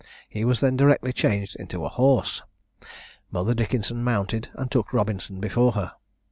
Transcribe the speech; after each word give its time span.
He 0.27 0.43
was 0.45 0.61
then 0.61 0.75
directly 0.77 1.13
changed 1.13 1.55
into 1.57 1.85
a 1.85 1.87
horse; 1.87 2.41
Mother 3.29 3.53
Dickenson 3.53 4.03
mounted, 4.03 4.49
and 4.55 4.71
took 4.71 4.93
Robinson 4.93 5.39
before 5.39 5.73
her. 5.73 5.91